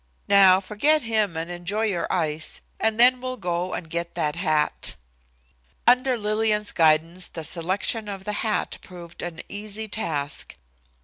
Now 0.27 0.59
forget 0.59 1.03
him 1.03 1.37
and 1.37 1.51
enjoy 1.51 1.83
your 1.85 2.11
ice, 2.11 2.61
and 2.79 2.99
then 2.99 3.21
we'll 3.21 3.37
go 3.37 3.75
and 3.75 3.87
get 3.87 4.15
that 4.15 4.35
hat." 4.35 4.95
Under 5.85 6.17
Lillian's 6.17 6.71
guidance 6.71 7.29
the 7.29 7.43
selection 7.43 8.09
of 8.09 8.23
the 8.23 8.33
hat 8.41 8.79
proved 8.81 9.21
an 9.21 9.41
easy 9.47 9.87
task. 9.87 10.55